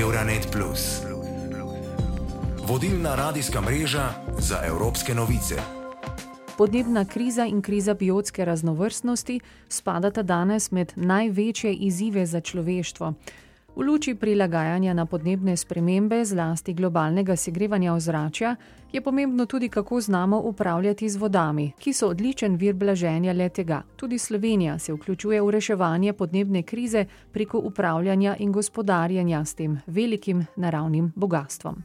Euronet. 0.00 0.56
Vodilna 2.68 3.14
radijska 3.14 3.60
mreža 3.60 4.08
za 4.38 4.56
evropske 4.66 5.14
novice. 5.14 5.54
Podnebna 6.58 7.04
kriza 7.04 7.44
in 7.44 7.62
kriza 7.62 7.94
biotske 7.94 8.44
raznovrstnosti 8.44 9.40
spadata 9.68 10.22
danes 10.22 10.70
med 10.70 10.92
največje 10.96 11.74
izzive 11.74 12.26
za 12.26 12.40
človeštvo. 12.40 13.14
V 13.76 13.84
luči 13.84 14.14
prilagajanja 14.14 14.94
na 14.96 15.04
podnebne 15.04 15.52
spremembe, 15.56 16.24
zlasti 16.24 16.72
globalnega 16.72 17.36
segrevanja 17.36 17.92
ozračja, 17.92 18.56
je 18.92 19.00
pomembno 19.00 19.46
tudi, 19.46 19.68
kako 19.68 20.00
znamo 20.00 20.40
upravljati 20.40 21.08
z 21.08 21.16
vodami, 21.16 21.72
ki 21.78 21.92
so 21.92 22.08
odličen 22.08 22.56
vir 22.56 22.74
blaženja 22.74 23.32
le 23.32 23.48
tega. 23.48 23.82
Tudi 23.96 24.18
Slovenija 24.18 24.78
se 24.78 24.92
vključuje 24.92 25.42
v 25.42 25.50
reševanje 25.50 26.12
podnebne 26.12 26.62
krize 26.62 27.04
preko 27.32 27.58
upravljanja 27.58 28.36
in 28.38 28.52
gospodarjenja 28.52 29.44
s 29.44 29.54
tem 29.54 29.80
velikim 29.86 30.46
naravnim 30.56 31.12
bogatstvom. 31.16 31.84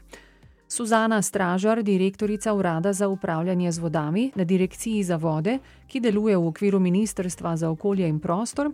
Suzana 0.67 1.21
Stražar, 1.21 1.83
direktorica 1.83 2.53
Urada 2.53 2.93
za 2.93 3.07
upravljanje 3.07 3.71
z 3.71 3.79
vodami 3.79 4.31
na 4.35 4.43
Direkciji 4.43 5.03
za 5.03 5.15
vode, 5.15 5.59
ki 5.87 5.99
deluje 5.99 6.37
v 6.37 6.47
okviru 6.47 6.79
Ministrstva 6.79 7.57
za 7.57 7.69
okolje 7.69 8.07
in 8.07 8.19
prostor, 8.19 8.71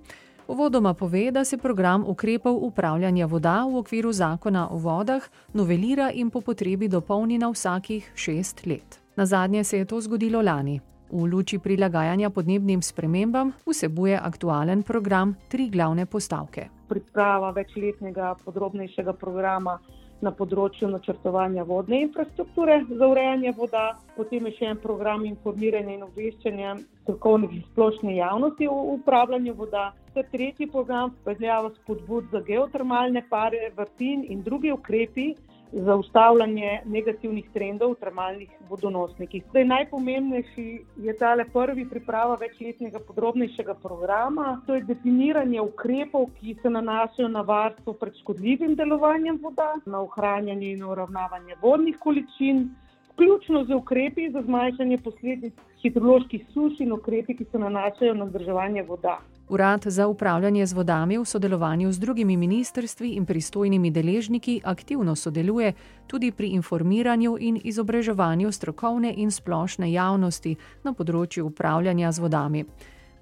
Uvodoma 0.47 0.93
pove, 0.93 1.31
da 1.31 1.45
se 1.45 1.57
program 1.57 2.03
ukrepov 2.07 2.55
upravljanja 2.65 3.25
voda 3.25 3.65
v 3.65 3.77
okviru 3.77 4.11
zakona 4.11 4.69
o 4.71 4.77
vodah 4.77 5.23
novelira 5.53 6.11
in 6.11 6.29
po 6.29 6.41
potrebi 6.41 6.87
dopolni 6.87 7.37
na 7.37 7.49
vsakih 7.49 8.11
šest 8.15 8.65
let. 8.65 8.99
Na 9.15 9.25
zadnje 9.25 9.63
se 9.63 9.77
je 9.77 9.85
to 9.85 10.01
zgodilo 10.01 10.41
lani. 10.41 10.79
V 11.11 11.25
luči 11.25 11.59
prilagajanja 11.59 12.29
podnebnim 12.29 12.81
spremembam 12.81 13.51
vsebuje 13.65 14.19
aktualen 14.23 14.83
program 14.83 15.35
tri 15.49 15.69
glavne 15.69 16.05
postavke. 16.05 16.69
Priprava 16.87 17.51
večletnega 17.51 18.35
podrobnejšega 18.45 19.13
programa 19.13 19.79
na 20.21 20.31
področju 20.33 20.89
načrtovanja 20.89 21.63
vodne 21.67 22.01
infrastrukture 22.01 22.79
za 22.89 23.07
urejanje 23.07 23.53
voda, 23.57 23.83
potem 24.15 24.47
je 24.49 24.55
še 24.57 24.69
en 24.71 24.79
program 24.81 25.25
informiranja 25.29 25.93
in 25.93 26.05
obveščanja 26.07 26.75
strokovnih 27.03 27.53
in 27.59 27.65
splošne 27.71 28.15
javnosti 28.17 28.67
o 28.67 28.77
upravljanju 28.95 29.53
voda, 29.59 29.91
ter 30.15 30.25
tretji 30.31 30.69
program 30.73 31.13
speljava 31.21 31.69
spodbud 31.75 32.31
za 32.31 32.41
geotermalne 32.47 33.21
pare, 33.29 33.69
vrtin 33.77 34.25
in 34.25 34.41
drugi 34.43 34.73
ukrepi, 34.73 35.33
za 35.71 35.95
ustavljanje 35.95 36.81
negativnih 36.85 37.49
trendov 37.53 37.91
v 37.91 37.99
termalnih 37.99 38.49
vodonosnikih. 38.69 39.43
Zdaj, 39.49 39.65
najpomembnejši 39.65 40.67
je 40.97 41.15
tale 41.17 41.45
prvi 41.53 41.85
priprava 41.89 42.35
večletnega 42.35 42.99
podrobnejšega 43.07 43.73
programa. 43.73 44.61
To 44.67 44.75
je 44.75 44.83
definiranje 44.87 45.61
ukrepov, 45.61 46.29
ki 46.39 46.55
se 46.61 46.69
nanašajo 46.69 47.27
na 47.27 47.41
varstvo 47.41 47.93
pred 47.93 48.15
škodljivim 48.21 48.75
delovanjem 48.75 49.39
voda, 49.43 49.73
na 49.85 50.01
ohranjanje 50.01 50.71
in 50.71 50.83
uravnavanje 50.83 51.55
vodnih 51.61 51.97
količin, 51.99 52.69
vključno 53.17 53.63
z 53.65 53.73
ukrepi 53.73 54.29
za 54.31 54.41
zmanjšanje 54.41 54.97
posledic 54.97 55.53
hidroloških 55.81 56.45
suš 56.53 56.79
in 56.79 56.91
ukrepi, 56.91 57.37
ki 57.37 57.45
se 57.51 57.59
nanašajo 57.59 58.13
na 58.13 58.25
vzdrževanje 58.25 58.83
voda. 58.83 59.17
Urad 59.49 59.83
za 59.85 60.07
upravljanje 60.07 60.65
z 60.65 60.73
vodami 60.73 61.17
v 61.17 61.25
sodelovanju 61.25 61.91
z 61.91 61.99
drugimi 61.99 62.37
ministrstvi 62.37 63.09
in 63.09 63.25
pristojnimi 63.25 63.91
deležniki 63.91 64.61
aktivno 64.63 65.15
sodeluje 65.15 65.73
tudi 66.07 66.31
pri 66.31 66.47
informiranju 66.47 67.37
in 67.39 67.59
izobraževanju 67.63 68.51
strokovne 68.51 69.13
in 69.17 69.31
splošne 69.31 69.91
javnosti 69.91 70.55
na 70.83 70.93
področju 70.93 71.45
upravljanja 71.45 72.11
z 72.11 72.19
vodami. 72.19 72.65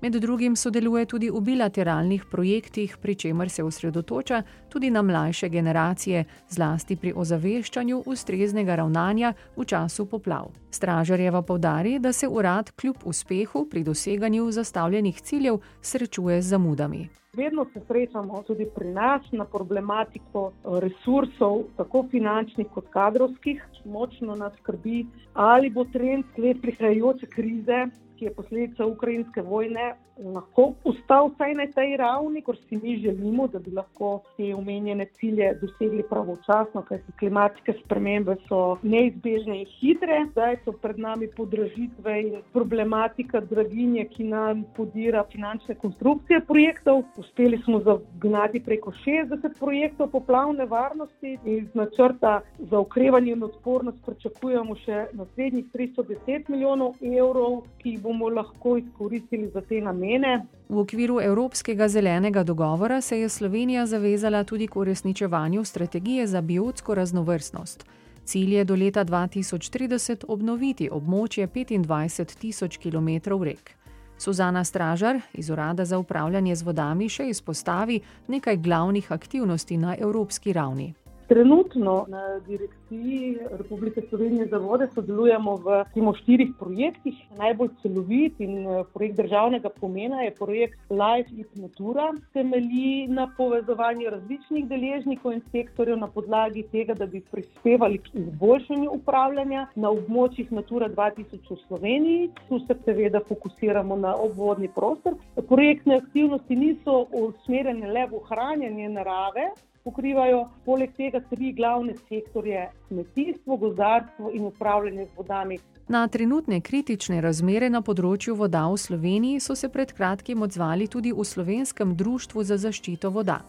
Med 0.06 0.16
drugim 0.22 0.56
sodeluje 0.56 1.06
tudi 1.06 1.30
v 1.34 1.39
bilateralnih 1.42 2.25
projektih, 2.31 2.98
pri 3.02 3.16
čemer 3.16 3.50
se 3.50 3.64
osredotoča 3.64 4.44
tudi 4.70 4.92
na 4.92 5.02
mlajše 5.02 5.50
generacije, 5.50 6.25
zlasti 6.50 6.95
pri 6.95 7.14
ozaveščanju 7.16 8.03
ustreznega 8.06 8.75
ravnanja 8.75 9.34
v 9.58 9.66
času 9.66 10.06
poplav. 10.06 10.52
Stražarjeva 10.70 11.42
povdari, 11.42 11.95
da 12.00 12.14
se 12.14 12.28
urad 12.28 12.69
kljub 12.72 13.02
uspehu 13.06 13.66
pri 13.66 13.84
doseganju 13.84 14.52
zastavljenih 14.52 15.22
ciljev 15.22 15.57
srečuje 15.81 16.41
z 16.41 16.50
zamudami. 16.53 17.09
Vedno 17.34 17.66
se 17.74 17.81
srečamo 17.88 18.44
tudi 18.47 18.69
pri 18.75 18.94
nas 18.94 19.22
na 19.31 19.46
problematiko 19.46 20.52
resursov, 20.85 21.63
tako 21.78 22.06
finančnih 22.12 22.68
kot 22.74 22.94
kadrovskih. 22.94 23.66
Močno 23.85 24.35
nas 24.35 24.53
skrbi, 24.62 25.06
ali 25.34 25.69
bo 25.69 25.84
trend 25.94 26.25
sled 26.35 26.62
prihajajoče 26.62 27.25
krize 27.25 27.85
ki 28.16 28.26
je 28.26 28.34
posledica 28.34 28.86
ukrajinske 28.86 29.42
vojne, 29.42 29.96
lahko 30.18 30.74
ustal 30.84 31.30
vsaj 31.34 31.53
na 31.53 31.66
tej 31.68 31.98
ravni, 31.98 32.42
kot 32.42 32.59
si 32.70 32.78
mi 32.78 32.98
želimo, 32.98 33.48
da 33.48 33.59
bi 33.59 33.72
lahko 33.72 34.22
te 34.38 34.53
omenjene 34.56 35.06
cilje 35.20 35.53
dosegli 35.62 36.03
pravočasno, 36.09 36.81
kajti 36.88 37.12
klimatske 37.20 37.74
spremembe 37.84 38.36
so 38.48 38.78
neizbežne 38.84 39.59
in 39.59 39.66
hitre. 39.80 40.22
Zdaj 40.31 40.58
so 40.64 40.72
pred 40.72 41.00
nami 41.00 41.28
podražitve 41.38 42.16
in 42.22 42.38
problematika 42.53 43.40
draginje, 43.40 44.06
ki 44.06 44.24
nam 44.24 44.64
podira 44.76 45.24
finančne 45.31 45.76
konstrukcije 45.76 46.42
projektov. 46.47 47.03
Uspeli 47.18 47.59
smo 47.64 47.80
zagnati 47.80 48.64
preko 48.64 48.92
60 49.06 49.59
projektov 49.59 50.12
poplavne 50.12 50.66
varnosti 50.66 51.38
in 51.44 51.58
iz 51.58 51.76
načrta 51.76 52.42
za 52.59 52.80
okrevanje 52.80 53.32
in 53.32 53.44
odpornost 53.44 54.06
pričakujemo 54.06 54.76
še 54.76 55.06
naslednjih 55.14 55.66
310 55.74 56.50
milijonov 56.50 56.96
evrov, 57.02 57.62
ki 57.82 57.96
jih 57.96 58.02
bomo 58.02 58.30
lahko 58.30 58.78
izkoristili 58.78 59.47
za 59.53 59.62
te 59.62 59.82
namene 59.82 60.04
namene. 60.05 60.45
V 60.69 60.79
okviru 60.79 61.19
Evropskega 61.21 61.88
zelenega 61.88 62.43
dogovora 62.43 63.01
se 63.01 63.19
je 63.19 63.29
Slovenija 63.29 63.85
zavezala 63.85 64.43
tudi 64.43 64.67
k 64.67 64.75
uresničevanju 64.75 65.63
strategije 65.63 66.27
za 66.27 66.41
biotsko 66.41 66.95
raznovrstnost. 66.95 67.85
Cilj 68.25 68.55
je 68.55 68.63
do 68.63 68.75
leta 68.75 69.05
2030 69.05 70.25
obnoviti 70.27 70.89
območje 70.91 71.47
25 71.47 72.38
tisoč 72.39 72.77
km 72.77 73.43
rek. 73.43 73.71
Suzana 74.17 74.63
Stražar 74.63 75.19
iz 75.33 75.49
Urada 75.49 75.85
za 75.85 75.99
upravljanje 75.99 76.55
z 76.55 76.63
vodami 76.63 77.09
še 77.09 77.29
izpostavi 77.29 77.99
nekaj 78.27 78.57
glavnih 78.57 79.11
aktivnosti 79.11 79.77
na 79.77 79.95
evropski 79.99 80.53
ravni. 80.53 80.93
Trenutno 81.28 82.06
na 82.08 82.40
direkciji 82.40 83.38
Republike 83.52 84.02
Slovenije 84.09 84.46
za 84.47 84.58
vode 84.58 84.88
sodelujemo 84.94 85.56
v 85.56 85.84
timo 85.94 86.13
štirih 86.13 86.52
projektih. 86.59 87.16
Najbolj 87.38 87.69
celovit 87.81 88.40
in 88.40 88.59
eh, 88.59 88.84
projekt 88.94 89.18
državnega 89.18 89.69
pomena 89.69 90.22
je 90.22 90.35
projekt 90.35 90.80
Life 90.90 91.34
It 91.34 91.56
Natura. 91.56 92.14
Temelji 92.34 93.08
na 93.08 93.25
povezovanju 93.38 94.09
različnih 94.09 94.69
deležnikov 94.69 95.34
in 95.34 95.41
sektorjev 95.52 95.97
na 95.97 96.08
podlagi 96.08 96.64
tega, 96.72 96.94
da 96.94 97.06
bi 97.06 97.24
prispevali 97.31 97.97
k 97.97 98.14
izboljšanju 98.14 98.91
upravljanja 98.91 99.68
na 99.75 99.90
območjih 99.90 100.52
Natura 100.52 100.90
2000 100.90 101.41
v 101.50 101.62
Sloveniji. 101.68 102.31
Tu 102.50 102.59
se 102.68 102.78
seveda 102.85 103.19
fokusiramo 103.28 103.96
na 103.96 104.16
obvodni 104.16 104.69
prostor. 104.75 105.18
Projektne 105.50 105.97
aktivnosti 105.97 106.56
niso 106.56 107.06
usmerjene 107.12 107.90
le 107.90 108.12
v 108.12 108.22
ohranjanje 108.22 108.90
narave, 108.90 109.53
pokrivajo 109.85 110.50
poleg 110.66 110.94
tega 110.97 111.22
tri 111.29 111.53
glavne 111.53 111.94
sektorje: 112.09 112.69
kmetijstvo, 112.88 113.57
gozdarstvo 113.57 114.31
in 114.34 114.46
upravljanje 114.46 115.06
z 115.06 115.18
vodami. 115.18 115.57
Na 115.88 116.07
trenutne 116.07 116.62
kritične 116.62 117.19
razmere 117.22 117.69
na 117.69 117.81
področju 117.85 118.34
voda 118.35 118.63
v 118.72 118.79
Sloveniji 118.81 119.40
so 119.40 119.56
se 119.56 119.69
pred 119.69 119.94
kratkim 119.94 120.41
odzvali 120.41 120.88
tudi 120.88 121.13
v 121.13 121.23
Slovenskem 121.23 121.94
društvu 121.96 122.44
za 122.44 122.57
zaščito 122.57 123.13
voda. 123.13 123.44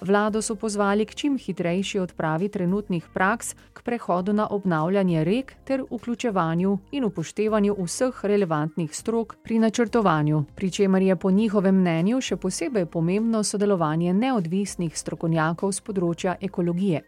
Vlado 0.00 0.42
so 0.42 0.54
pozvali 0.54 1.04
k 1.04 1.14
čim 1.14 1.38
hitrejši 1.38 1.98
odpravi 1.98 2.48
trenutnih 2.48 3.06
praks, 3.14 3.54
k 3.72 3.82
prehodu 3.82 4.32
na 4.32 4.46
obnavljanje 4.50 5.24
rek 5.24 5.54
ter 5.64 5.82
vključevanju 5.90 6.78
in 6.92 7.04
upoštevanju 7.04 7.74
vseh 7.84 8.20
relevantnih 8.22 8.94
strok 8.94 9.36
pri 9.42 9.58
načrtovanju, 9.58 10.44
pri 10.54 10.70
čemer 10.70 11.02
je 11.02 11.16
po 11.16 11.30
njihovem 11.30 11.80
mnenju 11.80 12.20
še 12.20 12.36
posebej 12.36 12.86
pomembno 12.86 13.42
sodelovanje 13.42 14.14
neodvisnih 14.14 14.98
strokovnjakov 14.98 15.72
z 15.72 15.80
področja 15.80 16.36
ekologije. 16.40 17.02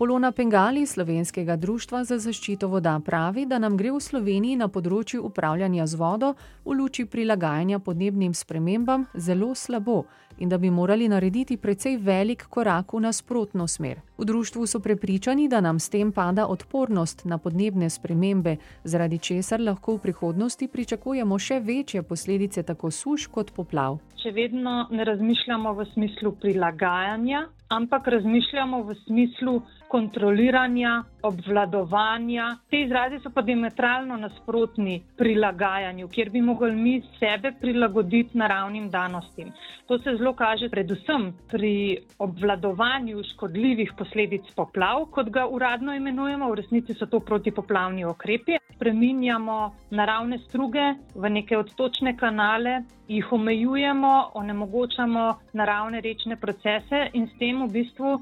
Polona 0.00 0.32
Pengali 0.32 0.86
Slovenskega 0.86 1.56
društva 1.56 2.04
za 2.04 2.16
zaščito 2.18 2.68
voda 2.68 2.94
pravi, 3.04 3.44
da 3.46 3.58
nam 3.58 3.76
gre 3.76 3.90
v 3.92 3.98
Sloveniji 4.00 4.56
na 4.56 4.68
področju 4.72 5.20
upravljanja 5.28 5.84
z 5.86 5.98
vodo 6.00 6.30
v 6.64 6.72
luči 6.78 7.04
prilagajanja 7.04 7.78
podnebnim 7.84 8.32
spremembam 8.34 9.04
zelo 9.12 9.50
slabo 9.54 10.06
in 10.40 10.48
da 10.48 10.58
bi 10.58 10.70
morali 10.70 11.08
narediti 11.08 11.56
precej 11.56 11.96
velik 11.96 12.42
korak 12.48 12.92
v 12.92 13.00
nasprotno 13.00 13.68
smer. 13.68 14.00
V 14.18 14.24
društvu 14.24 14.66
so 14.66 14.80
prepričani, 14.80 15.48
da 15.48 15.60
nam 15.60 15.78
s 15.78 15.88
tem 15.88 16.12
pada 16.12 16.46
odpornost 16.46 17.24
na 17.24 17.38
podnebne 17.38 17.90
spremembe, 17.90 18.56
zaradi 18.84 19.18
česar 19.18 19.60
lahko 19.60 19.94
v 19.96 20.02
prihodnosti 20.02 20.68
pričakujemo 20.68 21.38
še 21.38 21.60
večje 21.60 22.02
posledice 22.02 22.62
tako 22.62 22.90
suš 22.90 23.26
kot 23.26 23.52
poplav. 23.56 23.98
Še 24.22 24.32
vedno 24.36 24.86
ne 24.90 25.04
razmišljamo 25.04 25.72
v 25.72 25.86
smislu 25.92 26.32
prilagajanja, 26.40 27.46
ampak 27.68 28.08
razmišljamo 28.08 28.82
v 28.82 28.96
smislu 29.06 29.60
kontroliranja, 29.90 31.02
obvladovanja. 31.22 32.46
Te 32.70 32.80
izrazi 32.84 33.18
so 33.22 33.30
pa 33.34 33.42
diametralno 33.42 34.16
nasprotni 34.16 35.00
prilagajanju, 35.18 36.08
kjer 36.08 36.30
bi 36.30 36.42
mogli 36.42 36.72
mi 36.76 36.94
sebe 37.18 37.52
prilagoditi 37.60 38.38
naravnim 38.38 38.90
danostim. 38.90 39.50
To 39.86 39.98
se 39.98 40.14
zelo 40.18 40.32
kaže 40.38 40.68
predvsem 40.70 41.32
pri 41.50 41.72
obvladovanju 42.18 43.24
škodljivih 43.32 43.92
posledic 43.98 44.52
poplav, 44.56 45.08
kot 45.10 45.30
ga 45.34 45.46
uradno 45.50 45.94
imenujemo, 45.94 46.50
v 46.50 46.60
resnici 46.60 46.94
so 46.94 47.06
to 47.06 47.20
protipoplavni 47.20 48.04
okrepi. 48.04 48.60
Spreminjamo 48.76 49.56
naravne 49.90 50.38
struge 50.38 50.92
v 51.14 51.30
neke 51.30 51.58
odtočne 51.58 52.14
kanale, 52.16 52.84
jih 53.08 53.32
omejujemo, 53.32 54.12
onemogočamo 54.34 55.26
naravne 55.52 56.00
rečne 56.00 56.36
procese 56.36 57.08
in 57.12 57.26
s 57.26 57.34
tem 57.42 57.66
v 57.66 57.72
bistvu 57.72 58.14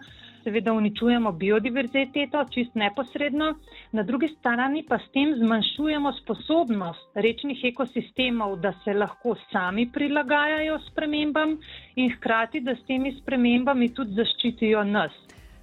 seveda 0.48 0.72
uničujemo 0.72 1.32
biodiverziteto, 1.32 2.44
čist 2.50 2.74
neposredno, 2.74 3.54
na 3.92 4.02
drugi 4.02 4.28
strani 4.28 4.84
pa 4.88 4.96
s 4.98 5.10
tem 5.12 5.34
zmanjšujemo 5.36 6.12
sposobnost 6.22 7.10
rečnih 7.14 7.64
ekosistemov, 7.64 8.56
da 8.56 8.72
se 8.84 8.94
lahko 8.94 9.34
sami 9.52 9.90
prilagajajo 9.92 10.78
spremembam 10.90 11.58
in 11.96 12.12
hkrati, 12.16 12.60
da 12.60 12.74
s 12.76 12.86
temi 12.88 13.12
spremembami 13.20 13.90
tudi 13.94 14.16
zaščitijo 14.16 14.84
nas. 14.84 15.12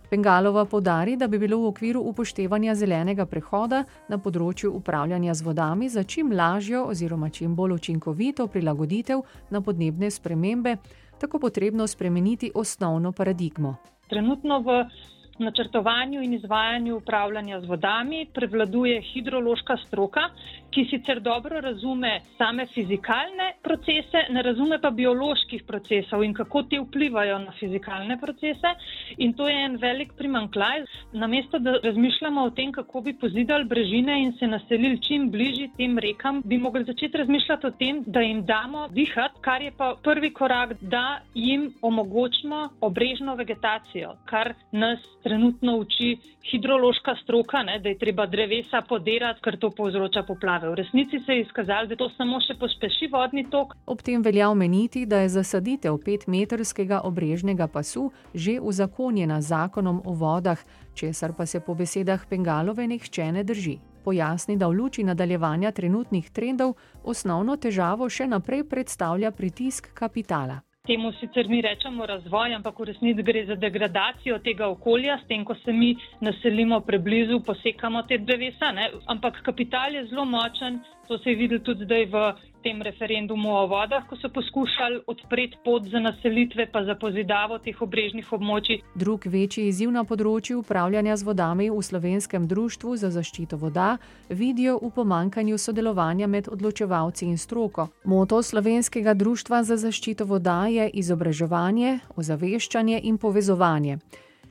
Pengalova 0.09 0.65
podari, 0.65 1.15
da 1.17 1.27
bi 1.27 1.39
bilo 1.41 1.57
v 1.63 1.71
okviru 1.71 2.03
upoštevanja 2.11 2.75
zelenega 2.75 3.25
prehoda 3.25 3.81
na 4.09 4.21
področju 4.21 4.69
upravljanja 4.77 5.33
z 5.33 5.47
vodami 5.47 5.89
za 5.89 6.03
čim 6.03 6.29
lažjo 6.31 6.83
oziroma 6.93 7.29
čim 7.29 7.55
bolj 7.55 7.73
učinkovito 7.79 8.47
prilagoditev 8.47 9.25
na 9.49 9.65
podnebne 9.65 10.11
spremembe, 10.11 10.77
tako 11.17 11.39
potrebno 11.39 11.88
spremeniti 11.88 12.51
osnovno 12.53 13.11
paradigmo. 13.11 13.75
Trenutno 14.07 14.61
v 14.61 14.85
načrtovanju 15.39 16.21
in 16.21 16.33
izvajanju 16.33 16.97
upravljanja 16.97 17.61
z 17.61 17.65
vodami 17.65 18.25
prevladuje 18.33 19.01
hidrološka 19.01 19.77
stroka, 19.87 20.29
ki 20.71 20.85
sicer 20.89 21.19
dobro 21.23 21.61
razume 21.61 22.19
same 22.37 22.65
fizikalne 22.67 23.53
procese, 23.63 24.25
ne 24.29 24.41
razume 24.41 24.79
pa 24.81 24.89
bioloških 24.91 25.63
procesov 25.63 26.23
in 26.23 26.33
kako 26.33 26.63
ti 26.63 26.79
vplivajo 26.79 27.37
na 27.39 27.51
fizikalne 27.59 28.17
procese. 28.19 28.73
In 29.17 29.33
to 29.33 29.47
je 29.47 29.55
en 29.65 29.77
velik 29.81 30.13
primankljaj. 30.17 30.83
Namesto 31.13 31.59
da 31.59 31.77
razmišljamo 31.83 32.43
o 32.43 32.49
tem, 32.49 32.71
kako 32.71 33.01
bi 33.01 33.13
pozidali 33.13 33.65
brežine 33.65 34.19
in 34.23 34.33
se 34.39 34.47
naselili 34.47 35.01
čim 35.01 35.29
bližje 35.31 35.69
tem 35.77 35.99
rekam, 35.99 36.41
bi 36.45 36.57
mogli 36.57 36.83
začeti 36.83 37.17
razmišljati 37.17 37.67
o 37.67 37.71
tem, 37.71 38.03
da 38.07 38.19
jim 38.19 38.45
damo 38.45 38.88
dihati, 38.88 39.41
kar 39.41 39.61
je 39.61 39.71
pa 39.77 39.95
prvi 40.03 40.33
korak, 40.33 40.73
da 40.81 41.21
jim 41.33 41.73
omogočimo 41.81 42.69
obrežno 42.81 43.35
vegetacijo, 43.35 44.15
kar 44.25 44.53
nas 44.71 44.99
trenutno 45.25 45.77
uči 45.81 46.18
hidrološka 46.51 47.16
stroka, 47.24 47.63
ne, 47.66 47.80
da 47.80 47.89
je 47.89 47.98
treba 47.98 48.27
drevesa 48.30 48.81
podirati, 48.89 49.42
ker 49.42 49.57
to 49.57 49.72
povzroča 49.74 50.24
poplave. 50.27 50.69
V 50.69 50.75
resnici 50.81 51.19
se 51.25 51.33
je 51.33 51.42
izkazalo, 51.42 51.89
da 51.89 51.98
to 51.98 52.10
samo 52.18 52.38
še 52.45 52.54
pospeši 52.62 53.10
vodni 53.13 53.45
tok. 53.50 53.74
Ob 53.89 54.04
tem 54.06 54.22
velja 54.22 54.51
omeniti, 54.54 55.06
da 55.10 55.24
je 55.24 55.33
zasaditev 55.39 55.98
petmetrskega 56.06 57.01
obrežnega 57.10 57.68
pasu 57.68 58.12
že 58.33 58.60
uzakonjena 58.62 59.42
zakonom 59.42 60.01
o 60.06 60.13
vodah, 60.13 60.62
česar 60.94 61.33
pa 61.38 61.45
se 61.45 61.60
po 61.60 61.74
besedah 61.74 62.30
Pengalove 62.30 62.88
nihče 62.88 63.31
ne 63.31 63.44
drži. 63.44 63.80
Pojasni, 64.06 64.57
da 64.57 64.68
v 64.69 64.77
luči 64.77 65.04
nadaljevanja 65.04 65.72
trenutnih 65.72 66.30
trendov 66.30 66.75
osnovno 67.04 67.57
težavo 67.57 68.10
še 68.10 68.30
naprej 68.30 68.68
predstavlja 68.69 69.33
pritisk 69.33 69.89
kapitala. 69.98 70.64
Temu 70.87 71.11
sicer 71.19 71.47
mi 71.49 71.61
rečemo 71.61 72.05
razvoj, 72.05 72.53
ampak 72.53 72.79
v 72.79 72.85
resnici 72.91 73.23
gre 73.23 73.45
za 73.45 73.55
degradacijo 73.55 74.37
tega 74.45 74.67
okolja, 74.69 75.17
s 75.17 75.27
tem, 75.27 75.45
ko 75.45 75.55
se 75.55 75.73
mi 75.73 75.95
naselimo 76.21 76.79
preblizu, 76.85 77.39
posekamo 77.45 78.03
te 78.03 78.17
drevesa. 78.17 78.71
Ne? 78.71 78.91
Ampak 79.09 79.41
kapital 79.41 79.95
je 79.95 80.05
zelo 80.11 80.25
močen, 80.25 80.79
to 81.07 81.17
se 81.17 81.29
je 81.29 81.35
videlo 81.35 81.63
tudi 81.65 81.85
zdaj 81.85 82.05
v 82.05 82.21
tem 82.65 82.81
referendumu 82.81 83.50
o 83.53 83.67
vodah, 83.67 84.01
ko 84.09 84.17
so 84.17 84.29
poskušali 84.33 85.03
odpreti 85.07 85.57
pot 85.65 85.85
za 85.85 86.00
naselitve, 86.00 86.65
pa 86.73 86.81
za 86.83 86.95
pozidavo 86.97 87.59
teh 87.62 87.81
obrežnih 87.81 88.31
območij. 88.33 88.81
Drug 88.97 89.27
večji 89.29 89.67
izziv 89.69 89.94
na 89.94 90.01
področju 90.01 90.63
upravljanja 90.63 91.19
z 91.21 91.27
vodami 91.29 91.69
v 91.69 91.85
slovenskem 91.85 92.50
društvu 92.50 92.97
za 92.97 93.13
zaščito 93.13 93.62
voda 93.62 93.97
vidijo 94.29 94.79
v 94.81 94.89
pomankanju 94.97 95.62
sodelovanja 95.62 96.27
med 96.27 96.50
odločevalci 96.50 97.29
in 97.29 97.38
stroko. 97.38 97.88
Moto 98.03 98.41
slovenskega 98.41 99.13
društva 99.13 99.62
za 99.63 99.77
zaščito 99.77 100.25
voda 100.25 100.65
je 100.65 100.89
izobraževanje, 100.89 102.00
ozaveščanje 102.17 103.03
in 103.03 103.21
povezovanje. 103.21 104.00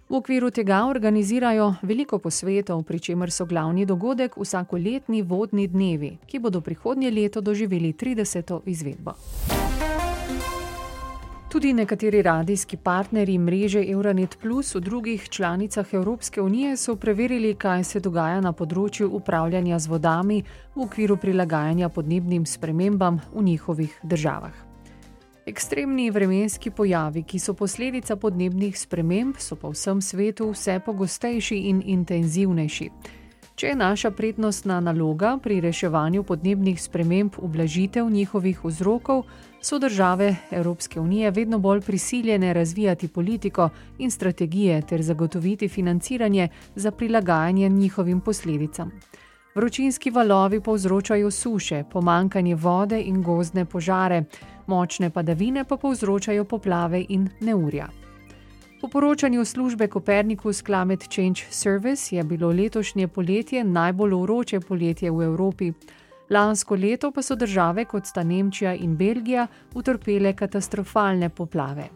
V 0.09 0.17
okviru 0.17 0.51
tega 0.51 0.83
organizirajo 0.85 1.75
veliko 1.83 2.19
posvetov, 2.19 2.83
pri 2.85 2.99
čemer 3.01 3.31
so 3.33 3.47
glavni 3.47 3.87
dogodek 3.87 4.37
vsakoletni 4.37 5.23
vodni 5.23 5.65
dnevi, 5.67 6.19
ki 6.27 6.39
bodo 6.39 6.61
prihodnje 6.61 7.11
leto 7.11 7.41
doživeli 7.41 7.93
30. 7.93 8.61
izvedbo. 8.67 9.15
Tudi 11.49 11.73
nekateri 11.73 12.23
radijski 12.23 12.77
partnerji 12.77 13.39
mreže 13.39 13.85
Euronet 13.89 14.37
Plus 14.43 14.75
v 14.75 14.81
drugih 14.81 15.29
članicah 15.29 15.95
Evropske 15.95 16.43
unije 16.43 16.77
so 16.77 16.97
preverili, 16.97 17.55
kaj 17.55 17.85
se 17.85 18.01
dogaja 18.01 18.41
na 18.41 18.53
področju 18.53 19.09
upravljanja 19.09 19.79
z 19.79 19.89
vodami 19.89 20.43
v 20.75 20.83
okviru 20.83 21.17
prilagajanja 21.17 21.89
podnebnim 21.89 22.47
spremembam 22.47 23.21
v 23.33 23.43
njihovih 23.43 24.01
državah. 24.03 24.64
Ekstremni 25.47 26.11
vremenski 26.11 26.71
pojavi, 26.71 27.23
ki 27.23 27.39
so 27.39 27.53
posledica 27.55 28.17
podnebnih 28.17 28.79
sprememb, 28.81 29.37
so 29.37 29.59
po 29.61 29.75
vsem 29.75 29.99
svetu 30.01 30.47
vse 30.55 30.79
pogostejši 30.81 31.59
in 31.69 31.83
intenzivnejši. 31.85 32.87
Če 33.55 33.67
je 33.67 33.75
naša 33.77 34.11
prednostna 34.11 34.79
naloga 34.81 35.35
pri 35.43 35.59
reševanju 35.61 36.23
podnebnih 36.25 36.81
sprememb 36.83 37.37
ublažitev 37.39 38.09
njihovih 38.11 38.65
vzrokov, 38.65 39.23
so 39.61 39.79
države 39.79 40.37
Evropske 40.51 41.01
unije 41.01 41.31
vedno 41.31 41.59
bolj 41.59 41.81
prisiljene 41.81 42.55
razvijati 42.55 43.09
politiko 43.09 43.69
in 43.99 44.11
strategije 44.11 44.81
ter 44.83 45.03
zagotoviti 45.03 45.69
financiranje 45.69 46.49
za 46.75 46.91
prilagajanje 46.91 47.69
njihovim 47.69 48.21
posledicam. 48.21 48.91
Vročinski 49.55 50.11
valovi 50.11 50.61
povzročajo 50.61 51.31
suše, 51.31 51.85
pomankanje 51.93 52.55
vode 52.55 53.01
in 53.01 53.23
gozdne 53.23 53.65
požare, 53.65 54.25
močne 54.67 55.11
padavine 55.11 55.65
pa 55.65 55.77
povzročajo 55.77 56.45
poplave 56.45 57.05
in 57.09 57.29
neurja. 57.41 57.89
Po 58.81 58.89
poročanju 58.89 59.45
službe 59.45 59.89
Copernicus 59.89 60.63
Climate 60.63 61.07
Change 61.11 61.41
Service 61.51 62.17
je 62.17 62.25
bilo 62.25 62.49
letošnje 62.49 63.09
poletje 63.09 63.65
najbolj 63.65 64.15
vroče 64.15 64.61
poletje 64.61 65.11
v 65.11 65.23
Evropi. 65.23 65.73
Lansko 66.31 66.75
leto 66.75 67.11
pa 67.11 67.23
so 67.23 67.35
države 67.35 67.85
kot 67.85 68.07
sta 68.07 68.23
Nemčija 68.23 68.75
in 68.75 68.97
Belgija 68.97 69.47
utrpele 69.75 70.33
katastrofalne 70.33 71.29
poplave. 71.29 71.89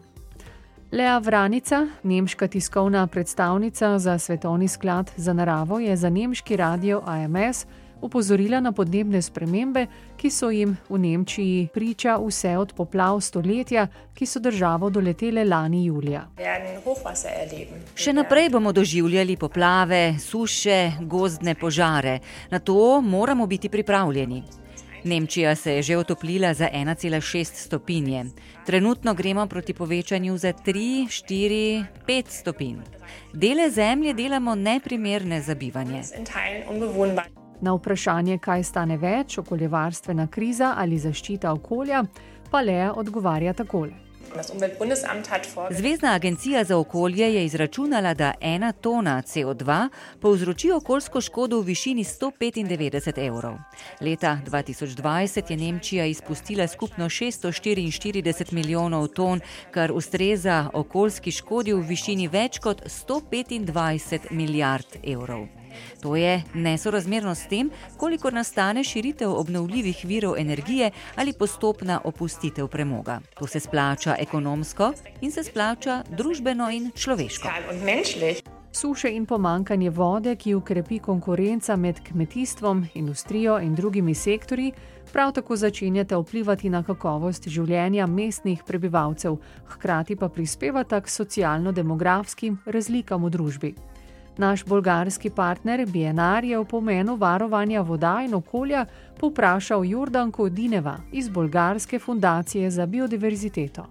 Lea 0.91 1.17
Vranica, 1.17 1.87
nemška 2.03 2.47
tiskovna 2.47 3.07
predstavnica 3.07 3.99
za 3.99 4.17
Svetovni 4.17 4.67
sklad 4.67 5.11
za 5.17 5.33
naravo, 5.33 5.79
je 5.79 5.95
za 5.95 6.09
nemški 6.09 6.55
radio 6.55 7.01
AMS 7.05 7.65
opozorila 8.01 8.59
na 8.59 8.71
podnebne 8.71 9.21
spremembe, 9.21 9.87
ki 10.17 10.31
so 10.31 10.49
jim 10.49 10.77
v 10.89 10.99
Nemčiji 10.99 11.67
priča 11.73 12.17
vse 12.17 12.57
od 12.57 12.73
poplav 12.73 13.21
stoletja, 13.21 13.87
ki 14.13 14.25
so 14.25 14.39
državo 14.39 14.89
doletele 14.89 15.45
lani 15.45 15.85
julija. 15.85 16.27
Še 17.95 18.13
naprej 18.13 18.49
bomo 18.49 18.71
doživljali 18.71 19.37
poplave, 19.37 20.15
suše, 20.19 20.91
gozdne 21.01 21.55
požare. 21.55 22.19
Na 22.51 22.59
to 22.59 23.01
moramo 23.01 23.47
biti 23.47 23.69
pripravljeni. 23.69 24.43
Nemčija 25.03 25.55
se 25.55 25.73
je 25.73 25.81
že 25.81 25.97
otoplila 25.97 26.53
za 26.53 26.67
1,6 26.73 27.43
stopinje. 27.55 28.25
Trenutno 28.65 29.13
gremo 29.13 29.47
proti 29.47 29.73
povečanju 29.73 30.37
za 30.37 30.53
3, 30.53 31.07
4, 31.07 31.85
5 32.07 32.23
stopinj. 32.27 32.77
Dele 33.33 33.69
zemlje 33.69 34.13
delamo 34.13 34.55
neprimerne 34.55 35.41
za 35.41 35.55
bivanje. 35.55 36.03
Na 37.61 37.73
vprašanje, 37.75 38.37
kaj 38.37 38.63
stane 38.63 38.97
več, 38.97 39.37
okoljevarstvena 39.37 40.27
kriza 40.27 40.73
ali 40.77 40.99
zaščita 40.99 41.51
okolja, 41.53 42.03
pa 42.51 42.61
Lea 42.61 42.93
odgovarja 42.95 43.53
takole. 43.53 44.09
Zvezdna 45.71 46.13
agencija 46.13 46.63
za 46.63 46.77
okolje 46.77 47.33
je 47.33 47.45
izračunala, 47.45 48.13
da 48.13 48.33
ena 48.41 48.71
tona 48.71 49.21
CO2 49.21 49.89
povzroči 50.21 50.71
okoljsko 50.71 51.21
škodo 51.21 51.59
v 51.59 51.63
višini 51.63 52.03
195 52.03 53.27
evrov. 53.27 53.57
Leta 54.01 54.37
2020 54.45 55.51
je 55.51 55.57
Nemčija 55.57 56.05
izpustila 56.05 56.67
skupno 56.67 57.05
644 57.05 58.53
milijonov 58.53 59.07
ton, 59.07 59.41
kar 59.71 59.91
ustreza 59.91 60.69
okoljski 60.73 61.31
škodi 61.31 61.73
v 61.73 61.81
višini 61.81 62.27
več 62.27 62.59
kot 62.59 62.81
125 62.85 64.31
milijard 64.31 64.97
evrov. 65.03 65.58
To 66.01 66.15
je 66.15 66.43
nesorazmerno 66.53 67.35
s 67.35 67.47
tem, 67.47 67.71
koliko 67.97 68.31
nastane 68.31 68.83
širitev 68.83 69.31
obnovljivih 69.31 70.01
virov 70.03 70.37
energije 70.37 70.91
ali 71.15 71.33
postopna 71.33 72.01
opustitev 72.03 72.67
premoga. 72.67 73.19
To 73.39 73.47
se 73.47 73.59
splača 73.59 74.15
ekonomsko 74.19 74.93
in 75.21 75.31
se 75.31 75.43
splača 75.43 76.03
družbeno 76.09 76.69
in 76.69 76.91
človeško. 76.95 77.49
Suše 78.71 79.09
in 79.09 79.25
pomankanje 79.25 79.89
vode, 79.89 80.35
ki 80.35 80.53
ukrepi 80.55 80.99
konkurenca 80.99 81.75
med 81.75 81.99
kmetijstvom, 82.07 82.85
industrijo 82.93 83.59
in 83.59 83.75
drugimi 83.75 84.15
sektorji, 84.15 84.73
Prav 85.13 85.31
tako 85.31 85.55
začenjate 85.55 86.17
vplivati 86.17 86.69
na 86.69 86.83
kakovost 86.85 87.47
življenja 87.49 88.05
mestnih 88.07 88.61
prebivalcev, 88.65 89.39
hkrati 89.73 90.15
pa 90.15 90.29
prispevate 90.29 90.99
k 91.01 91.09
socialno-demografskim 91.09 92.59
razlikam 92.65 93.25
v 93.25 93.31
družbi. 93.33 93.71
Naš 94.39 94.65
bolgarski 94.65 95.29
partner 95.29 95.85
BNR 95.85 96.43
je 96.43 96.57
v 96.59 96.65
pomenu 96.65 97.15
varovanja 97.15 97.81
voda 97.81 98.21
in 98.25 98.33
okolja 98.33 98.85
povprašal 99.19 99.85
Jordanko 99.85 100.49
Dineva 100.49 100.97
iz 101.11 101.29
Bolgarske 101.29 101.99
fundacije 101.99 102.71
za 102.71 102.85
biodiverziteto. 102.85 103.85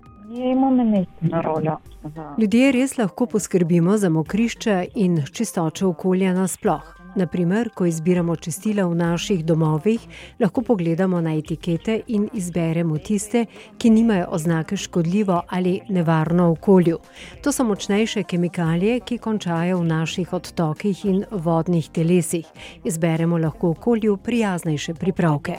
Ljudje 2.39 2.73
res 2.73 2.99
lahko 2.99 3.27
poskrbimo 3.27 3.99
za 3.99 4.09
mokrišče 4.09 4.87
in 4.95 5.23
čistočo 5.33 5.89
okolja 5.89 6.33
nasploh. 6.33 6.98
Naprimer, 7.19 7.69
ko 7.75 7.87
izbiramo 7.87 8.37
čistila 8.37 8.85
v 8.87 8.95
naših 8.95 9.41
domovih, 9.45 10.01
lahko 10.39 10.63
pogledamo 10.63 11.19
na 11.21 11.33
etikete 11.35 11.97
in 12.15 12.29
izberemo 12.33 12.99
tiste, 12.99 13.47
ki 13.79 13.91
nimajo 13.91 14.29
oznake 14.31 14.77
škodljivo 14.77 15.41
ali 15.49 15.81
nevarno 15.89 16.51
okolju. 16.51 16.99
To 17.43 17.53
so 17.53 17.65
močnejše 17.65 18.23
kemikalije, 18.23 19.01
ki 19.01 19.19
končajo 19.19 19.81
v 19.81 19.85
naših 19.91 20.33
odtokih 20.33 21.05
in 21.05 21.25
vodnih 21.31 21.91
telesih. 21.91 22.47
Izberemo 22.85 23.39
lahko 23.39 23.75
okolju 23.75 24.17
prijaznejše 24.17 24.95
pripravke. 24.95 25.59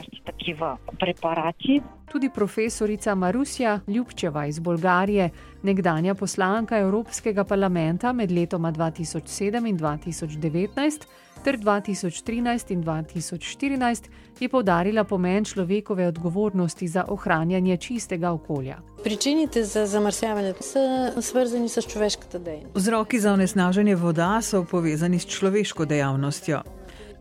Tudi 2.11 2.29
profesorica 2.29 3.15
Marusja 3.15 3.79
Ljubčeva 3.87 4.45
iz 4.45 4.59
Bolgarije, 4.59 5.29
nekdanja 5.63 6.15
poslanka 6.15 6.77
Evropskega 6.77 7.43
parlamenta 7.43 8.13
med 8.13 8.31
letoma 8.31 8.71
2007 8.71 9.67
in 9.69 9.77
2019 9.77 11.05
ter 11.43 11.57
2013 11.57 12.71
in 12.71 12.83
2014 12.83 14.09
je 14.39 14.49
povdarila 14.49 15.03
pomen 15.03 15.45
človekove 15.45 16.07
odgovornosti 16.07 16.87
za 16.87 17.05
ohranjanje 17.07 17.77
čistega 17.77 18.31
okolja. 18.31 18.77
Pričinite 19.03 19.63
za 19.63 19.85
zamrzavanje 19.85 20.53
so 20.61 21.21
svezani 21.21 21.69
s 21.69 21.87
človeško 21.87 22.39
dejavnostjo. 22.39 22.71
Vzroki 22.75 23.19
za 23.19 23.33
onesnaženje 23.33 23.95
voda 23.95 24.41
so 24.41 24.63
povezani 24.63 25.19
s 25.19 25.25
človeško 25.25 25.85
dejavnostjo. 25.85 26.61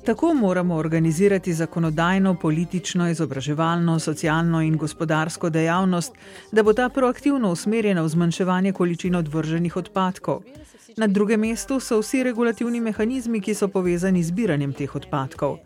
Tako 0.05 0.35
moramo 0.35 0.75
organizirati 0.75 1.53
zakonodajno, 1.53 2.35
politično, 2.35 3.11
izobraževalno, 3.11 3.99
socialno 3.99 4.63
in 4.63 4.77
gospodarsko 4.77 5.51
dejavnost, 5.51 6.13
da 6.53 6.63
bo 6.63 6.73
ta 6.73 6.89
proaktivno 6.89 7.51
usmerjena 7.53 8.03
v 8.03 8.09
zmanjševanje 8.09 8.73
količin 8.73 9.15
odvrženih 9.15 9.77
odpadkov. 9.77 10.43
Na 10.99 11.07
drugem 11.07 11.40
mestu 11.40 11.81
so 11.81 12.00
vsi 12.00 12.25
regulativni 12.26 12.81
mehanizmi, 12.81 13.38
ki 13.40 13.55
so 13.55 13.69
povezani 13.71 14.23
z 14.23 14.33
zbiranjem 14.33 14.73
teh 14.75 14.97
odpadkov. 14.99 15.61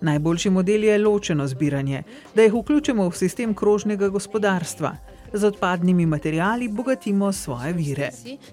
Najboljši 0.00 0.50
model 0.50 0.84
je 0.84 0.96
ločeno 0.98 1.46
zbiranje, 1.46 2.02
da 2.34 2.46
jih 2.46 2.54
vključimo 2.54 3.08
v 3.08 3.16
sistem 3.16 3.54
krožnega 3.54 4.08
gospodarstva. 4.08 4.96
Z 5.32 5.44
odpadnimi 5.44 6.06
materijali 6.06 6.68
bogatimo 6.68 7.32
svoje 7.32 7.72
vire. 7.72 8.10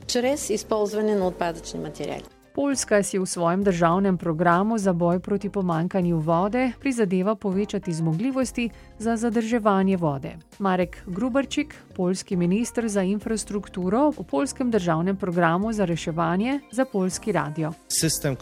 Čez 0.08 0.50
izpolnjevanje 0.51 1.22
odpadnih 1.22 1.75
materijalov. 1.84 2.35
Poljska 2.56 3.04
si 3.04 3.20
v 3.20 3.26
svojem 3.26 3.64
državnem 3.64 4.18
programu 4.18 4.78
za 4.78 4.94
boj 4.94 5.20
proti 5.20 5.50
pomankanju 5.50 6.20
vode 6.20 6.72
prizadeva 6.80 7.36
povečati 7.36 7.94
zmogljivosti 7.94 8.70
za 9.00 9.18
zadrževanje 9.18 9.98
vode. 9.98 10.38
Marek 10.60 10.98
Grubarčik, 11.06 11.76
poljski 11.96 12.36
ministr 12.36 12.88
za 12.88 13.04
infrastrukturo 13.04 14.10
v 14.10 14.24
poljskem 14.24 14.72
državnem 14.72 15.18
programu 15.18 15.74
za 15.74 15.86
reševanje 15.86 16.60
za 16.72 16.86
polski 16.86 17.32
radio. 17.32 17.74
Sistem. 17.88 18.38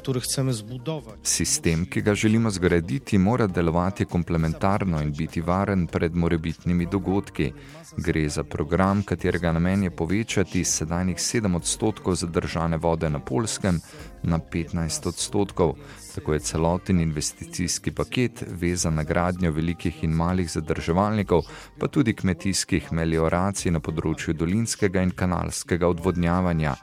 Sistem, 1.24 1.86
ki 1.86 2.01
ga 2.01 2.15
želimo 2.15 2.51
zgraditi, 2.51 3.17
mora 3.17 3.48
delovati 3.48 4.05
komplementarno 4.05 5.01
in 5.01 5.13
biti 5.13 5.41
varen 5.41 5.88
pred 5.88 6.15
morebitnimi 6.15 6.86
dogodki. 6.86 7.51
Gre 7.98 8.29
za 8.29 8.43
program, 8.43 9.03
katerega 9.03 9.51
namen 9.51 9.84
je 9.84 9.91
povečati 9.91 10.63
sedajnih 10.63 11.17
7 11.17 11.55
odstotkov 11.55 12.15
zadržane 12.15 12.77
vode 12.77 13.10
na 13.10 13.20
polskem 13.20 13.82
na 14.24 14.39
15 14.39 15.07
odstotkov. 15.07 15.75
Tako 16.15 16.33
je 16.33 16.39
celoten 16.39 17.00
investicijski 17.00 17.91
paket 17.91 18.43
vezan 18.48 18.95
na 18.95 19.03
gradnjo 19.03 19.51
velikih 19.51 20.03
in 20.03 20.12
malih 20.12 20.51
zadrževalnikov, 20.51 21.41
pa 21.79 21.88
tudi 21.88 22.13
kmetijskih 22.13 22.91
melioracij 22.91 23.72
na 23.72 23.79
področju 23.79 24.33
dolinskega 24.33 25.01
in 25.01 25.12
kanalskega 25.12 25.88
odvodnjavanja. 25.88 26.75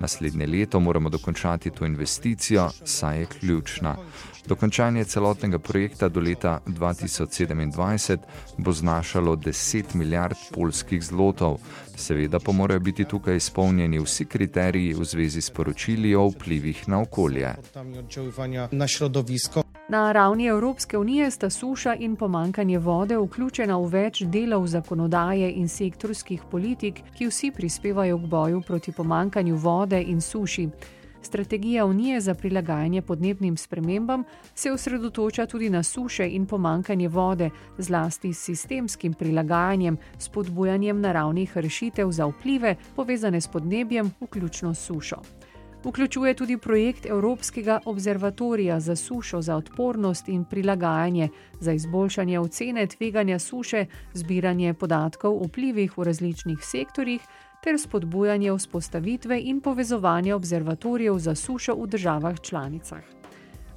Naslednje 0.00 0.46
leto 0.46 0.80
moramo 0.80 1.08
dokončati 1.10 1.70
to 1.70 1.86
investicijo, 1.86 2.70
saj 2.84 3.20
je 3.20 3.26
ključna. 3.26 3.96
Dokončanje 4.48 5.04
celotnega 5.04 5.58
projekta 5.58 6.08
do 6.08 6.20
leta 6.20 6.60
2027 6.66 8.18
bo 8.56 8.72
znašalo 8.72 9.36
10 9.36 9.94
milijard 9.94 10.36
polskih 10.54 11.04
zlotov. 11.04 11.58
Seveda 11.96 12.38
pa 12.38 12.52
morajo 12.52 12.80
biti 12.80 13.04
tukaj 13.04 13.36
izpolnjeni 13.36 13.98
vsi 13.98 14.24
kriteriji 14.24 14.94
v 14.94 15.04
zvezi 15.04 15.40
s 15.40 15.50
poročili 15.50 16.14
o 16.14 16.28
vplivih 16.28 16.88
na 16.88 17.00
okolje. 17.00 17.54
Na 19.88 20.12
ravni 20.12 20.46
Evropske 20.46 20.98
unije 20.98 21.30
sta 21.30 21.50
suša 21.50 21.94
in 21.94 22.16
pomankanje 22.16 22.78
vode 22.78 23.16
vključena 23.16 23.76
v 23.76 23.88
več 23.88 24.22
delov 24.22 24.66
zakonodaje 24.66 25.52
in 25.52 25.68
sektorskih 25.68 26.40
politik, 26.50 27.02
ki 27.18 27.26
vsi 27.26 27.50
prispevajo 27.50 28.18
k 28.18 28.26
boju 28.26 28.60
proti 28.60 28.92
pomankanju 28.92 29.56
vode 29.56 30.02
in 30.02 30.20
suši. 30.20 30.68
Strategija 31.22 31.86
Unije 31.86 32.20
za 32.20 32.34
prilagajanje 32.34 33.02
podnebnim 33.02 33.56
spremembam 33.56 34.24
se 34.54 34.72
osredotoča 34.72 35.46
tudi 35.46 35.70
na 35.70 35.82
suše 35.82 36.28
in 36.28 36.46
pomankanje 36.46 37.08
vode, 37.08 37.50
zlasti 37.78 38.32
s 38.32 38.44
sistemskim 38.44 39.14
prilagajanjem, 39.14 39.96
spodbujanjem 40.18 41.00
naravnih 41.00 41.56
rešitev 41.56 42.10
za 42.10 42.26
vplive 42.26 42.76
povezane 42.96 43.40
s 43.40 43.48
podnebjem, 43.48 44.10
vključno 44.20 44.74
s 44.74 44.86
sušo. 44.86 45.16
Vključuje 45.84 46.34
tudi 46.34 46.56
projekt 46.58 47.06
Evropskega 47.06 47.80
observatorija 47.84 48.80
za 48.80 48.96
sušo 48.96 49.42
za 49.42 49.56
odpornost 49.56 50.28
in 50.28 50.44
prilagajanje, 50.44 51.28
za 51.60 51.72
izboljšanje 51.72 52.38
ocene 52.38 52.86
tveganja 52.86 53.38
suše, 53.38 53.86
zbiranje 54.14 54.74
podatkov 54.74 55.36
o 55.36 55.46
vplivih 55.46 55.98
v 55.98 56.04
različnih 56.04 56.58
sektorjih 56.62 57.20
ter 57.62 57.78
spodbujanje 57.78 58.52
vzpostavitve 58.56 59.40
in 59.40 59.60
povezovanja 59.60 60.36
observatorijev 60.36 61.18
za 61.18 61.34
sušo 61.34 61.74
v 61.74 61.86
državah 61.86 62.40
članicah. 62.40 63.18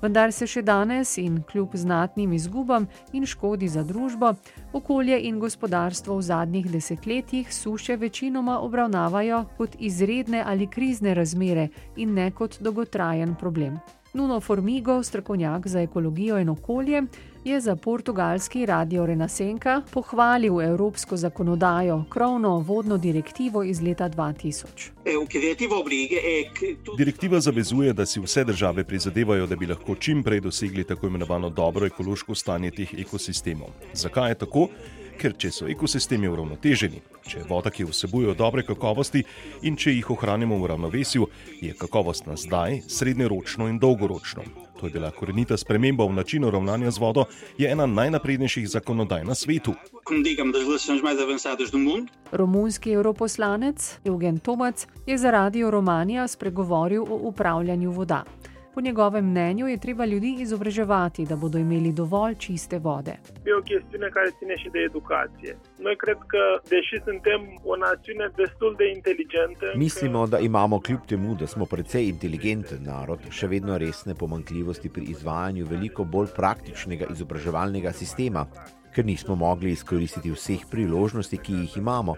Vendar 0.02 0.32
se 0.34 0.48
še 0.50 0.64
danes 0.66 1.18
in 1.22 1.44
kljub 1.46 1.76
znatnim 1.78 2.34
izgubam 2.34 2.88
in 3.14 3.26
škodi 3.26 3.68
za 3.70 3.84
družbo, 3.86 4.34
okolje 4.74 5.20
in 5.30 5.38
gospodarstvo 5.40 6.18
v 6.18 6.26
zadnjih 6.26 6.72
desetletjih 6.72 7.54
suše 7.54 8.00
večinoma 8.02 8.60
obravnavajo 8.66 9.44
kot 9.58 9.78
izredne 9.80 10.42
ali 10.46 10.68
krizne 10.68 11.14
razmere 11.14 11.68
in 11.98 12.14
ne 12.18 12.32
kot 12.32 12.58
dolgotrajen 12.60 13.36
problem. 13.36 13.78
Nuno 14.14 14.40
Formigo, 14.40 15.04
strokovnjak 15.04 15.68
za 15.68 15.82
ekologijo 15.82 16.40
in 16.40 16.50
okolje, 16.50 17.04
je 17.44 17.62
za 17.62 17.76
portugalski 17.76 18.66
radio 18.66 19.06
Renasenka 19.06 19.82
pohvalil 19.94 20.62
evropsko 20.62 21.18
zakonodajo, 21.18 22.04
krovno 22.10 22.60
vodno 22.60 22.98
direktivo 22.98 23.64
iz 23.64 23.82
leta 23.82 24.10
2000. 24.10 24.90
Direktiva 26.98 27.40
zavezuje, 27.40 27.94
da 27.94 28.06
si 28.06 28.20
vse 28.20 28.44
države 28.44 28.84
prizadevajo, 28.84 29.48
da 29.48 29.56
bi 29.56 29.66
lahko 29.66 29.96
čim 29.96 30.24
prej 30.24 30.40
dosegli 30.40 30.84
tako 30.84 31.08
imenovano 31.08 31.50
dobro 31.50 31.86
ekološko 31.86 32.36
stanje 32.36 32.72
teh 32.72 32.94
ekosistemov. 32.94 33.70
Zakaj 33.94 34.32
je 34.32 34.36
tako? 34.36 34.68
ker 35.22 35.36
če 35.38 35.52
so 35.54 35.68
ekosistemi 35.70 36.30
uravnoteženi, 36.32 37.02
če 37.28 37.42
je 37.42 37.46
voda, 37.46 37.70
ki 37.70 37.86
vsebujejo 37.86 38.34
dobre 38.40 38.64
kakovosti 38.66 39.22
in 39.62 39.78
če 39.78 39.94
jih 39.94 40.10
ohranimo 40.16 40.58
v 40.58 40.72
ravnovesju, 40.74 41.28
je 41.62 41.78
kakovost 41.78 42.26
na 42.26 42.40
zdaj, 42.40 42.82
srednjeročno 42.90 43.70
in 43.70 43.78
dolgoročno. 43.78 44.71
To 44.82 44.88
je 44.88 44.94
bila 44.98 45.12
korenita 45.12 45.58
sprememba 45.58 46.06
v 46.06 46.14
načinu 46.18 46.50
ravnanja 46.50 46.92
z 46.92 46.98
vodo, 46.98 47.26
je 47.58 47.70
ena 47.70 47.86
najnaprednejših 47.86 48.66
zakonodaj 48.70 49.24
na 49.24 49.36
svetu. 49.36 49.74
Romunski 52.32 52.92
europoslanec 52.92 54.00
Eugen 54.06 54.40
Tomac 54.40 54.88
je 55.06 55.18
za 55.18 55.32
radio 55.32 55.72
Romanija 55.72 56.28
spregovoril 56.28 57.04
o 57.04 57.20
upravljanju 57.30 57.92
voda. 57.92 58.24
Po 58.74 58.82
njegovem 58.82 59.26
mnenju 59.26 59.68
je 59.68 59.78
treba 59.78 60.06
ljudi 60.06 60.36
izobraževati, 60.40 61.26
da 61.26 61.36
bodo 61.36 61.58
imeli 61.58 61.92
dovolj 61.92 62.36
čiste 62.36 62.78
vode. 62.80 63.16
Je 63.46 63.56
o 63.56 63.62
chestiune 63.62 64.10
care 64.14 64.30
ține 64.40 64.56
și 64.58 64.70
de 64.70 64.80
educație. 64.80 65.58
Noi 65.80 65.96
cred 65.98 66.18
că, 66.28 66.42
deși 66.70 66.96
suntem 67.06 67.42
o 67.64 67.76
națiune 67.76 68.32
destul 68.36 68.76
de 68.78 68.92
inteligentă, 68.96 69.66
Mislimo, 69.76 70.28
da 70.28 70.40
imamo 70.40 70.80
kljub 70.80 71.06
temu, 71.06 71.36
da 71.36 71.46
smo 71.48 71.66
precej 71.66 72.08
inteligenten 72.08 72.82
narod, 72.86 73.20
še 73.30 73.48
vedno 73.48 73.78
resne 73.78 74.14
pomankljivosti 74.14 74.90
pri 74.90 75.04
izvajanju 75.04 75.66
veliko 75.66 76.04
bolj 76.04 76.28
praktičnega 76.36 77.06
izobraževalnega 77.12 77.92
sistema, 77.92 78.48
ker 78.96 79.06
nismo 79.06 79.36
mogli 79.36 79.72
izkoristiti 79.72 80.32
vseh 80.32 80.64
priložnosti, 80.72 81.38
ki 81.38 81.54
jih 81.54 81.78
imamo. 81.78 82.16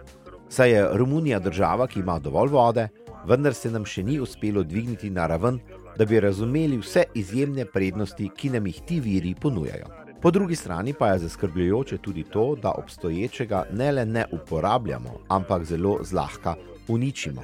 Saj 0.49 0.71
je 0.71 0.89
Romunija 0.93 1.39
država, 1.39 1.87
ki 1.87 1.99
ima 1.99 2.19
dovolj 2.19 2.49
vode, 2.49 2.89
vendar 3.25 3.53
se 3.53 3.71
nam 3.71 3.85
še 3.85 4.03
ni 4.03 4.19
uspelo 4.19 4.63
dvigniti 4.63 5.09
na 5.09 5.27
raven, 5.27 5.59
da 5.97 6.05
bi 6.05 6.19
razumeli 6.19 6.77
vse 6.77 7.03
izjemne 7.13 7.65
prednosti, 7.65 8.29
ki 8.35 8.49
nam 8.49 8.67
jih 8.67 8.81
ti 8.87 8.99
viri 8.99 9.35
ponujajo. 9.41 9.85
Po 10.21 10.31
drugi 10.31 10.55
strani 10.55 10.93
pa 10.99 11.07
je 11.07 11.19
zaskrbljujoče 11.19 11.97
tudi 11.97 12.23
to, 12.23 12.55
da 12.61 12.71
obstoječega 12.71 13.65
ne 13.71 13.91
le 13.91 14.05
ne 14.05 14.25
uporabljamo, 14.31 15.19
ampak 15.27 15.63
zelo 15.63 15.99
zlahka 16.03 16.55
uničimo. 16.87 17.41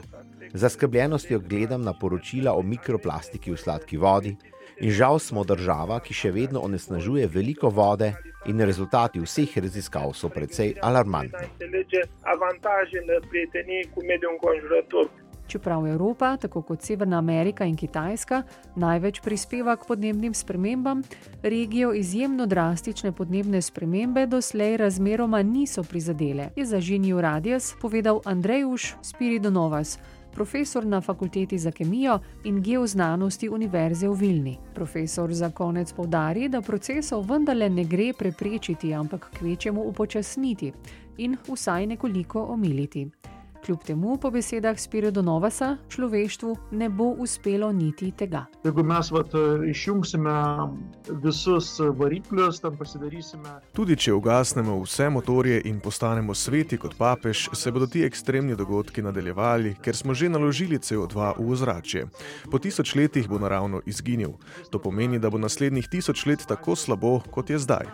Zaskrbljenostjo 0.53 1.39
gledam 1.39 1.81
na 1.81 1.93
poročila 1.93 2.53
o 2.53 2.61
mikroplastiki 2.61 3.51
v 3.51 3.57
sladki 3.57 3.97
vodi 3.97 4.35
in 4.79 4.91
žal 4.91 5.19
smo 5.19 5.43
država, 5.43 5.99
ki 5.99 6.13
še 6.13 6.31
vedno 6.31 6.59
onesnažuje 6.59 7.27
veliko 7.27 7.69
vode 7.69 8.13
in 8.45 8.61
rezultati 8.61 9.19
vseh 9.19 9.57
raziskav 9.57 10.13
so 10.13 10.29
precej 10.29 10.73
alarmantni. 10.81 11.47
Čeprav 15.49 15.87
Evropa, 15.87 16.37
tako 16.37 16.61
kot 16.61 16.81
Severna 16.81 17.17
Amerika 17.17 17.65
in 17.65 17.75
Kitajska, 17.75 18.43
največ 18.75 19.21
prispeva 19.25 19.75
k 19.75 19.87
podnebnim 19.87 20.33
spremembam, 20.33 21.01
regijo 21.41 21.93
izjemno 21.93 22.45
drastične 22.45 23.11
podnebne 23.11 23.61
spremembe 23.61 24.25
doslej 24.25 24.77
razmeroma 24.77 25.41
niso 25.43 25.83
prizadele, 25.83 26.49
je 26.55 26.65
za 26.65 26.79
Žinju 26.79 27.21
Radijas 27.21 27.73
povedal 27.81 28.21
Andrejuš 28.25 28.95
Spiridonovas, 29.01 29.97
profesor 30.31 30.85
na 30.85 31.01
fakulteti 31.01 31.57
za 31.57 31.71
kemijo 31.71 32.19
in 32.43 32.61
geoznanosti 32.61 33.49
Univerze 33.49 34.07
v 34.07 34.13
Vilni. 34.13 34.57
Profesor 34.75 35.33
za 35.33 35.49
konec 35.49 35.93
povdari, 35.93 36.49
da 36.49 36.61
procesov 36.61 37.25
vendarle 37.25 37.69
ne 37.69 37.83
gre 37.83 38.13
preprečiti, 38.13 38.93
ampak 38.93 39.31
kvečemu 39.39 39.81
upočasniti 39.81 40.73
in 41.17 41.37
vsaj 41.47 41.87
nekoliko 41.87 42.43
omiliti. 42.43 43.09
Kljub 43.69 43.83
temu, 43.83 44.17
po 44.17 44.31
besedah 44.31 44.79
Spirido 44.79 45.21
Novasa, 45.21 45.77
človeštvu 45.89 46.55
ne 46.71 46.87
bo 46.89 47.11
uspelo 47.21 47.71
niti 47.71 48.11
tega. 48.11 48.45
Tudi 53.73 53.95
če 53.95 54.13
ugasnemo 54.13 54.77
vse 54.81 55.09
motorje 55.09 55.61
in 55.69 55.77
postanemo 55.79 56.33
sveti 56.33 56.79
kot 56.81 56.95
papež, 56.97 57.43
se 57.53 57.71
bodo 57.71 57.85
ti 57.85 58.01
ekstremni 58.07 58.57
dogodki 58.57 59.05
nadaljevali, 59.05 59.75
ker 59.85 59.95
smo 59.95 60.17
že 60.17 60.31
naložili 60.33 60.81
CO2 60.81 61.37
v 61.37 61.51
ozračje. 61.51 62.07
Po 62.49 62.57
tisoč 62.57 62.95
letih 62.95 63.29
bo 63.29 63.37
naravno 63.37 63.83
izginil. 63.85 64.33
To 64.73 64.81
pomeni, 64.81 65.19
da 65.19 65.29
bo 65.29 65.37
naslednjih 65.37 65.87
tisoč 65.87 66.25
let 66.25 66.47
tako 66.47 66.73
slabo, 66.75 67.19
kot 67.29 67.53
je 67.53 67.61
zdaj. 67.61 67.85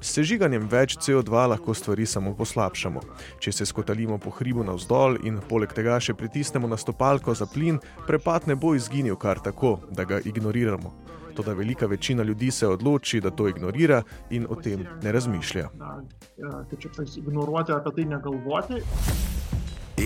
S 0.00 0.14
sežiganjem 0.14 0.70
več 0.70 0.94
CO2 1.02 1.50
lahko 1.56 1.74
stvari 1.74 2.06
samo 2.06 2.36
poslabšamo. 2.38 3.02
Če 3.42 3.52
se 3.52 3.66
skotalimo 3.66 4.22
po 4.22 4.30
hribu 4.30 4.62
navzdol, 4.62 5.15
in 5.22 5.40
poleg 5.48 5.72
tega 5.72 6.00
še 6.00 6.14
pritisnemo 6.14 6.68
na 6.68 6.76
stopalko 6.76 7.34
za 7.34 7.46
plin, 7.46 7.78
prepad 8.06 8.48
ne 8.48 8.54
bo 8.54 8.74
izginil 8.74 9.16
kar 9.16 9.40
tako, 9.40 9.78
da 9.90 10.04
ga 10.04 10.20
ignoriramo. 10.24 10.94
Toda 11.36 11.52
velika 11.52 11.86
večina 11.86 12.22
ljudi 12.22 12.50
se 12.50 12.68
odloči, 12.68 13.20
da 13.20 13.30
to 13.30 13.48
ignorira 13.48 14.02
in 14.30 14.46
o 14.48 14.54
tem 14.54 14.86
ne 15.02 15.12
razmišlja. 15.12 15.68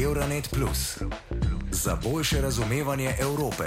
Euronet 0.04 0.50
Plus 0.50 1.02
za 1.70 1.96
boljše 2.02 2.40
razumevanje 2.40 3.14
Evrope. 3.20 3.64